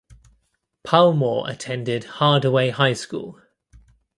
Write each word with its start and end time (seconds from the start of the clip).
Palmore 0.83 1.47
attended 1.47 2.05
Hardaway 2.05 2.71
High 2.71 2.93
School. 2.93 3.39